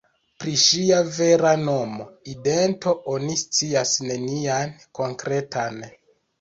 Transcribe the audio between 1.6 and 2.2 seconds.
nomo,